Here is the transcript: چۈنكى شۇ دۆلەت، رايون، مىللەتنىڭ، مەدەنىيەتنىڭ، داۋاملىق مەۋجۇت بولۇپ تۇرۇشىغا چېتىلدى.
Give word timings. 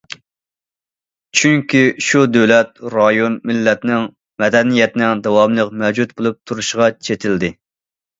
چۈنكى 1.41 1.81
شۇ 2.05 2.21
دۆلەت، 2.37 2.81
رايون، 2.93 3.35
مىللەتنىڭ، 3.49 4.07
مەدەنىيەتنىڭ، 4.45 5.21
داۋاملىق 5.29 5.69
مەۋجۇت 5.83 6.17
بولۇپ 6.23 6.41
تۇرۇشىغا 6.53 6.89
چېتىلدى. 7.09 7.53